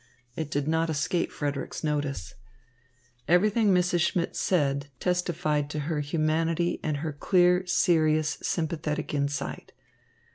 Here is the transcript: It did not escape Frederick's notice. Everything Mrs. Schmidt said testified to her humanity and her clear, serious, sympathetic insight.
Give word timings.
It 0.35 0.49
did 0.49 0.67
not 0.67 0.89
escape 0.89 1.31
Frederick's 1.31 1.83
notice. 1.83 2.33
Everything 3.27 3.67
Mrs. 3.71 3.99
Schmidt 3.99 4.35
said 4.35 4.87
testified 4.99 5.69
to 5.69 5.81
her 5.81 5.99
humanity 5.99 6.79
and 6.81 6.97
her 7.05 7.13
clear, 7.13 7.67
serious, 7.67 8.39
sympathetic 8.41 9.13
insight. 9.13 9.73